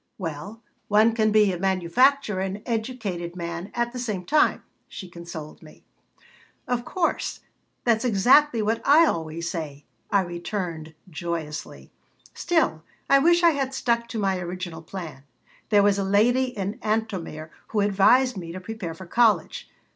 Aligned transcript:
"Well, 0.17 0.63
one 0.87 1.13
can 1.13 1.31
be 1.31 1.53
a 1.53 1.59
manufacturer 1.59 2.41
and 2.41 2.63
educated 2.65 3.35
man 3.35 3.69
at 3.75 3.93
the 3.93 3.99
same 3.99 4.25
time," 4.25 4.63
she 4.87 5.07
consoled 5.07 5.61
me 5.61 5.83
"Of 6.67 6.83
course. 6.83 7.41
That's 7.83 8.03
exactly 8.03 8.63
what 8.63 8.81
I 8.83 9.05
always 9.05 9.47
say," 9.47 9.85
I 10.09 10.21
returned, 10.21 10.95
joyously. 11.07 11.91
"Still, 12.33 12.81
I 13.11 13.19
wish 13.19 13.43
I 13.43 13.51
had 13.51 13.75
stuck 13.75 14.07
to 14.07 14.17
my 14.17 14.39
original 14.39 14.81
plan. 14.81 15.23
There 15.69 15.83
was 15.83 15.99
a 15.99 16.03
lady 16.03 16.45
in 16.45 16.79
Antomir 16.81 17.51
who 17.67 17.81
advised 17.81 18.35
me 18.35 18.51
to 18.53 18.59
prepare 18.59 18.95
for 18.95 19.05
college. 19.05 19.69